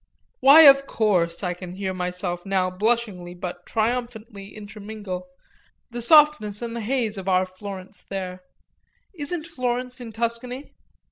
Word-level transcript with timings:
"Why, 0.39 0.61
of 0.61 0.87
course," 0.87 1.43
I 1.43 1.53
can 1.53 1.73
hear 1.73 1.93
myself 1.93 2.43
now 2.43 2.71
blushingly 2.71 3.35
but 3.35 3.67
triumphantly 3.67 4.47
intermingle 4.55 5.27
"the 5.91 6.01
softness 6.01 6.63
and 6.63 6.75
the 6.75 6.81
haze 6.81 7.19
of 7.19 7.29
our 7.29 7.45
Florence 7.45 8.01
there: 8.09 8.41
isn't 9.13 9.45
Florence 9.45 10.01
in 10.01 10.11
Tuscany?" 10.11 10.73